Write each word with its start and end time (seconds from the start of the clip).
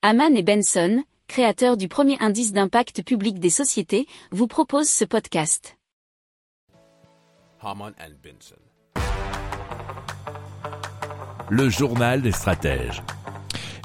Haman 0.00 0.36
et 0.36 0.44
Benson, 0.44 1.02
créateurs 1.26 1.76
du 1.76 1.88
premier 1.88 2.16
indice 2.20 2.52
d'impact 2.52 3.02
public 3.02 3.40
des 3.40 3.50
sociétés, 3.50 4.06
vous 4.30 4.46
proposent 4.46 4.88
ce 4.88 5.04
podcast. 5.04 5.76
Haman 7.60 7.92
and 7.98 8.12
Benson. 8.22 8.54
Le 11.50 11.68
journal 11.68 12.22
des 12.22 12.30
stratèges. 12.30 13.02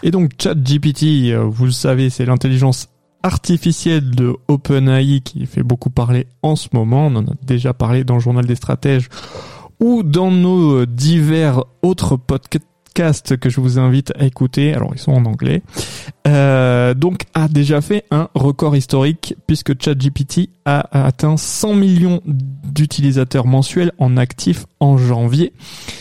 Et 0.04 0.12
donc 0.12 0.34
ChatGPT, 0.40 1.32
euh, 1.32 1.46
vous 1.46 1.66
le 1.66 1.72
savez, 1.72 2.12
c'est 2.12 2.26
l'intelligence 2.26 2.90
artificielle 3.24 4.12
de 4.12 4.36
OpenAI 4.48 5.22
qui 5.22 5.48
fait 5.48 5.64
beaucoup 5.64 5.90
parler 5.90 6.28
en 6.44 6.56
ce 6.56 6.68
moment. 6.74 7.08
On 7.08 7.16
en 7.16 7.26
a 7.26 7.34
déjà 7.42 7.74
parlé 7.74 8.04
dans 8.04 8.14
le 8.16 8.22
journal 8.22 8.46
des 8.46 8.56
stratèges 8.56 9.10
ou 9.80 10.04
dans 10.04 10.30
nos 10.30 10.86
divers 10.86 11.64
autres 11.82 12.18
podcasts 12.18 12.68
que 12.94 13.50
je 13.50 13.60
vous 13.60 13.80
invite 13.80 14.14
à 14.18 14.26
écouter. 14.26 14.74
Alors 14.74 14.92
ils 14.94 15.00
sont 15.00 15.12
en 15.12 15.26
anglais. 15.26 15.62
Euh, 16.28 16.94
donc 16.94 17.24
a 17.34 17.48
déjà 17.48 17.82
fait 17.82 18.06
un 18.12 18.30
record 18.34 18.76
historique 18.76 19.36
puisque 19.46 19.82
ChatGPT 19.82 20.50
a 20.66 21.06
atteint 21.06 21.36
100 21.36 21.74
millions 21.74 22.22
d'utilisateurs 22.26 23.46
mensuels 23.46 23.92
en 23.98 24.16
actifs 24.16 24.66
en 24.80 24.98
janvier. 24.98 25.54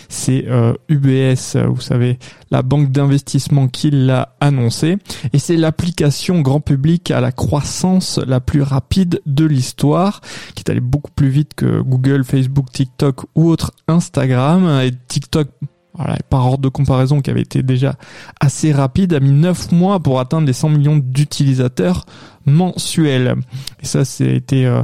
C'est 0.09 0.45
euh, 0.47 0.75
UBS, 0.89 1.57
vous 1.57 1.81
savez, 1.81 2.19
la 2.51 2.63
banque 2.63 2.93
d'investissement 2.93 3.67
qui 3.67 3.91
l'a 3.91 4.37
annoncé. 4.41 4.99
Et 5.33 5.39
c'est 5.39 5.57
l'application 5.57 6.41
grand 6.43 6.61
public 6.61 7.11
à 7.11 7.21
la 7.21 7.33
croissance 7.33 8.21
la 8.25 8.41
plus 8.41 8.63
rapide 8.63 9.23
de 9.27 9.45
l'histoire, 9.45 10.21
qui 10.55 10.63
est 10.67 10.71
allée 10.71 10.81
beaucoup 10.81 11.11
plus 11.11 11.31
vite 11.31 11.55
que 11.55 11.81
Google, 11.81 12.25
Facebook, 12.25 12.71
TikTok 12.71 13.23
ou 13.35 13.49
autre 13.49 13.73
Instagram. 13.89 14.83
Et 14.83 14.93
TikTok 15.09 15.49
voilà, 15.95 16.17
par 16.31 16.47
ordre 16.47 16.63
de 16.63 16.69
comparaison 16.69 17.21
qui 17.21 17.31
avait 17.31 17.43
été 17.43 17.63
déjà 17.63 17.97
assez 18.41 18.73
rapide, 18.73 19.13
a 19.13 19.21
mis 19.21 19.33
9 19.33 19.73
mois 19.73 20.01
pour 20.01 20.21
atteindre 20.21 20.47
les 20.47 20.55
100 20.55 20.71
millions 20.71 20.97
d'utilisateurs 20.97 22.07
mensuels. 22.47 23.37
Et 23.83 23.87
ça, 23.87 24.05
c'est 24.05 24.35
été 24.35 24.67
euh, 24.67 24.83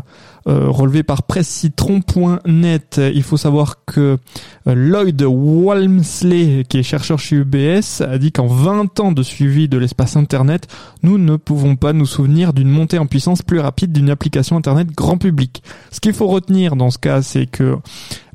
euh, 0.48 0.68
relevé 0.68 1.02
par 1.02 1.22
presscitron.net. 1.22 3.00
Il 3.14 3.22
faut 3.22 3.38
savoir 3.38 3.84
que 3.86 4.18
euh, 4.66 4.74
Lloyd 4.74 5.22
Walmsley, 5.22 6.64
qui 6.68 6.78
est 6.78 6.83
chercheur 6.83 7.18
chez 7.18 7.36
UBS, 7.36 8.02
a 8.02 8.18
dit 8.18 8.30
qu'en 8.30 8.46
20 8.46 9.00
ans 9.00 9.12
de 9.12 9.22
suivi 9.22 9.66
de 9.68 9.78
l'espace 9.78 10.16
Internet, 10.16 10.68
nous 11.02 11.16
ne 11.16 11.36
pouvons 11.36 11.77
pas 11.77 11.94
nous 11.94 12.06
souvenir 12.06 12.52
d'une 12.52 12.68
montée 12.68 12.98
en 12.98 13.06
puissance 13.06 13.40
plus 13.40 13.61
rapide 13.61 13.92
d'une 13.92 14.11
application 14.11 14.56
Internet 14.56 14.88
grand 14.94 15.16
public. 15.16 15.62
Ce 15.90 16.00
qu'il 16.00 16.12
faut 16.12 16.28
retenir 16.28 16.77
dans 16.77 16.90
ce 16.90 16.98
cas, 16.98 17.22
c'est 17.22 17.46
que 17.46 17.78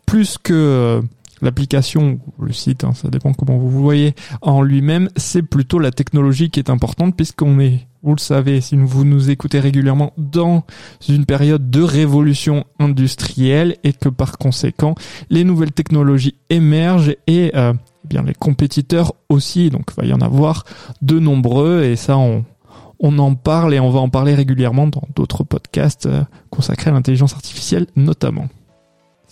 plus 0.05 0.38
que 0.38 1.02
l'application, 1.44 2.19
le 2.39 2.53
site, 2.53 2.83
hein, 2.83 2.94
ça 2.94 3.09
dépend 3.09 3.33
comment 3.33 3.58
vous 3.58 3.69
voyez, 3.69 4.16
en 4.41 4.61
lui-même, 4.61 5.09
c'est 5.16 5.44
plutôt 5.44 5.80
la 5.80 5.91
technologie 5.91 6.49
qui 6.49 6.59
est 6.59 6.69
importante 6.69 7.16
puisqu'on 7.16 7.59
est, 7.59 7.88
vous 8.02 8.16
le 8.16 8.19
savez, 8.19 8.61
si 8.61 8.75
vous 8.75 9.05
nous 9.05 9.30
écoutez 9.30 9.59
régulièrement, 9.59 10.14
dans 10.17 10.64
une 11.08 11.25
période 11.25 11.69
de 11.69 11.81
révolution 11.81 12.66
industrielle 12.80 13.77
et 13.83 13.94
que 13.94 14.09
par 14.09 14.38
conséquent, 14.38 14.95
les 15.30 15.44
nouvelles 15.44 15.71
technologies 15.71 16.36
émergent 16.49 17.16
et 17.27 17.52
euh, 17.55 17.73
eh 18.05 18.08
bien 18.08 18.23
les 18.23 18.33
compétiteurs 18.33 19.14
aussi, 19.30 19.69
donc 19.69 19.91
il 19.97 20.02
va 20.02 20.08
y 20.08 20.14
en 20.14 20.21
avoir 20.21 20.64
de 21.02 21.19
nombreux 21.19 21.83
et 21.83 21.95
ça 21.95 22.17
on, 22.17 22.45
on 22.99 23.19
en 23.19 23.36
parle 23.36 23.73
et 23.73 23.80
on 23.80 23.89
va 23.89 23.99
en 23.99 24.09
parler 24.09 24.33
régulièrement 24.33 24.88
dans 24.88 25.03
d'autres 25.16 25.44
podcasts 25.44 26.05
euh, 26.05 26.23
consacrés 26.49 26.89
à 26.89 26.94
l'intelligence 26.94 27.33
artificielle 27.33 27.88
notamment. 27.95 28.47